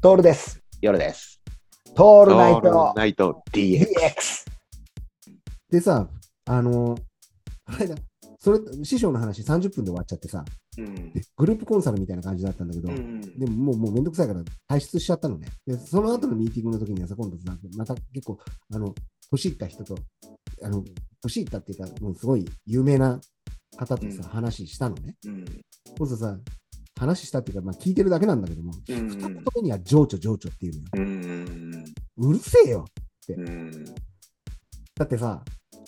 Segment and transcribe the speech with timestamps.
[0.00, 0.62] トールです。
[0.80, 1.40] 夜です。
[1.96, 3.84] トールナイトナイト DX。
[5.70, 6.08] でさ、
[6.46, 7.00] あのー
[7.66, 7.96] あれだ、
[8.38, 10.44] それ、師匠の話30分で終わっちゃってさ、
[10.78, 15.48] うんでグループコンサルみたいな感じだったんだけど、うんでももうもうめんどくさいから退出しちゃったのね。
[15.66, 18.38] で、その後のミーティングの時にはさ、今度さ、また結構、
[18.72, 18.94] あの、
[19.32, 19.96] 年いった人と、
[20.62, 20.84] あの、
[21.22, 23.20] 年いったっていうか、もうすごい有名な
[23.76, 25.16] 方とさ、うん話したのね。
[25.26, 25.44] うん
[25.98, 26.38] そうするとさ、
[26.98, 30.86] 話したっていうか、まあ聞いてるだけなんだけども、うん二言目には情緒情緒っていうのよ。
[30.94, 31.84] うん
[32.18, 32.86] うるせえよ。
[33.28, 33.84] うん
[34.96, 35.42] だってさ、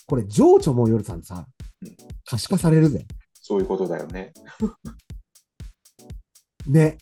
[0.07, 1.45] これ情緒も夜さんさ
[1.83, 3.05] うん、可視化されるぜ。
[3.33, 4.31] そういうことだよね。
[6.67, 6.97] ね。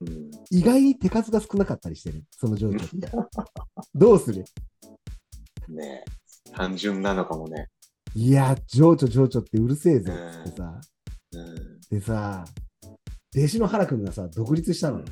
[0.00, 2.24] うん意外に手数が少なかったりしてる。
[2.30, 3.10] その情緒って。
[3.94, 4.44] どうする？
[5.68, 6.04] ね
[6.52, 7.68] 単純なのかもね。
[8.14, 10.12] いや、情緒情緒ってうるせえぜ。
[10.44, 10.80] つってさ。
[11.32, 12.44] うんでさ、
[13.36, 15.02] 弟子の原くんがさ、独立したの。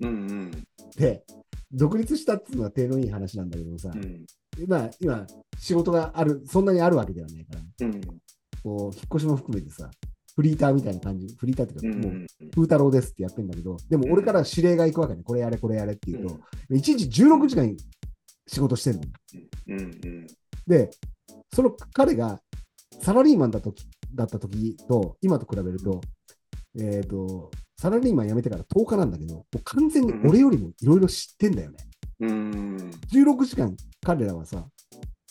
[0.00, 0.50] うんうん。
[0.96, 1.24] で、
[1.72, 4.24] 独立したっていうのは手のいい話なんだけどさ、うん。
[4.58, 5.26] 今、今、
[5.58, 8.00] 仕事がある、そんなにあるわけではないから、うん。
[8.62, 9.90] こう、引っ越しも含めてさ、
[10.36, 12.26] フリーターみたいな感じ、フリーターっていうか、もう、うん。
[12.50, 16.76] 風太郎ですってやってんだけど、でも俺から指令が行くわけね、これやれ、これやれって言うと、うん。
[16.76, 17.76] 1日16時間
[18.46, 19.02] 仕事してるの。
[19.68, 20.26] うんうん。
[20.66, 20.90] で、
[21.52, 22.40] その彼が
[23.00, 23.74] サラリーマンだと
[24.14, 26.00] だった時と、今と比べると、
[26.78, 31.78] えっ、と、サラリーマン辞めてから10日なんだけど、もう完全に俺よりもいろいろ知ってんだよね。
[32.20, 34.66] うん16時間彼らはさ、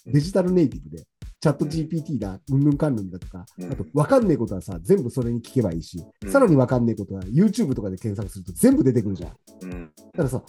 [0.06, 1.04] デジタルネイティブで、
[1.40, 9.30] チャット GPT だ、うんぬんかんぬんだとか、うんあと分かんねえことはさ、全部それに聞けばいいし、うんさらに分かんねえことは YouTube とかで検索すると全部出てくるじゃん。
[9.32, 10.42] だうんからさ、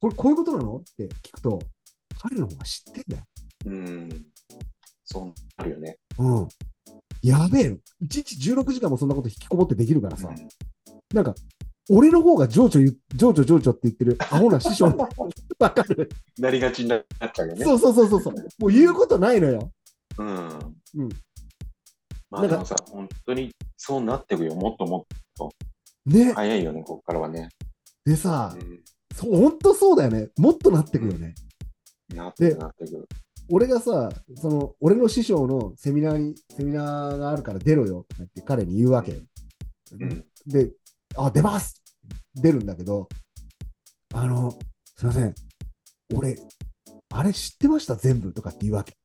[0.00, 1.58] これこういうことなのって聞くと、
[2.20, 3.24] 彼の方が知ってんだよ。
[3.66, 4.08] うん
[5.04, 5.98] そうなるよね。
[6.18, 6.48] うん。
[7.22, 7.62] やべえ。
[7.70, 10.28] 1日16時間もそんなこと引きこもってできるからさ、
[11.14, 11.34] なんか、
[11.90, 12.80] 俺の方が情緒
[13.14, 14.86] 情緒情緒って言ってるアホな師匠
[15.58, 17.64] わかるなりがちになっちゃうよね。
[17.64, 18.34] そうそうそうそうそう。
[18.58, 19.72] もう言うことないのよ。
[20.18, 20.48] うん
[20.94, 21.08] うん。
[22.30, 24.54] まあでもさ、本当にそうなってくよ。
[24.54, 25.04] もっともっ
[26.06, 26.34] ねと。
[26.34, 27.48] 早いよね、ここからはね。
[28.04, 28.82] でさ、うん
[29.14, 30.30] そう、ほんとそうだよね。
[30.38, 31.34] もっとなってくよね。
[32.14, 33.08] なってでくなってく。
[33.50, 39.12] 俺がさ、その、俺の師匠のセミナーに、セミナーがあるから出ろよとか言って彼に言うわけ。
[39.12, 40.72] うんで、
[41.16, 41.82] あ、出ます
[42.34, 43.08] 出るんだけど、
[44.14, 44.50] あの、
[44.96, 45.34] すいません。
[46.14, 46.36] 俺、
[47.12, 47.94] あれ知ってました？
[47.96, 48.96] 全部とかって言うわけ。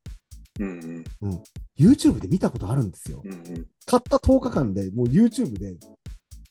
[0.60, 1.44] うんうん
[1.78, 3.22] YouTube で見たことあるんですよ。
[3.24, 5.78] うんうんたった10日間でもう YouTube で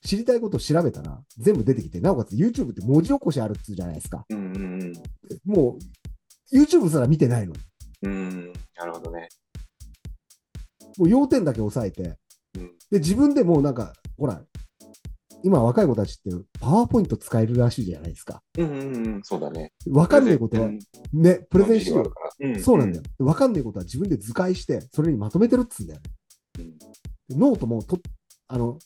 [0.05, 4.25] 知りたいことを調べたら全部出てきて、なおかつ YouTube って文字起こしあるっつうじゃないですか。
[4.31, 4.93] うんうん
[5.45, 5.79] も
[6.53, 7.59] う YouTube すら見てないのに。
[8.07, 9.29] うんうんなるほどね。
[10.99, 12.17] もう要点だけ押さえて、
[12.57, 14.43] うんで、自分でもうなんか、ほら、
[15.43, 16.31] 今若い子たちって
[16.61, 18.43] パワーポイント使えるらしいじゃないですか。
[18.59, 19.73] うんうんうんそうだね。
[19.91, 20.79] わかんないことはうん
[21.13, 22.11] ね、プレゼンしよう。
[22.11, 22.61] から。
[22.61, 23.05] そうなんだよ。
[23.19, 26.11] わかんないことは自分で図解して、それにまとめてるっつうんだよね。
[27.31, 27.39] うん。
[27.39, 27.99] ノートもと、
[28.49, 28.79] あの、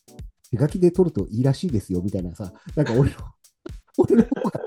[0.51, 3.17] 手書きで取るといいらしいですよ、みたいなさ、なんか俺の、
[3.99, 4.61] 俺の方が、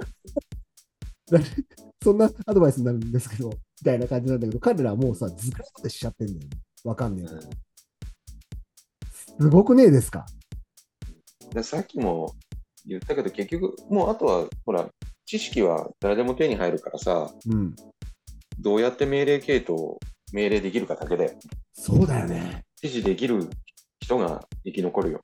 [2.03, 3.56] そんなアドバイスになるんですけど、み
[3.86, 6.47] たいな感じなんだけど、彼らはもうさ、図解までしちゃってんだよね。
[6.84, 7.41] わかんねえから。
[9.40, 10.25] すごくねえですか？
[11.53, 12.34] でさっきも
[12.86, 14.90] 言ったけど、結局、もうあとは、ほら、
[15.25, 17.75] 知識は誰でも手に入るからさ、うん。
[18.59, 19.97] どうやって命令系統、
[20.31, 21.38] 命令できるかだけで、
[21.72, 22.64] そうだよね。
[22.81, 23.50] 指示できる
[24.00, 25.22] 人が生き残るよ。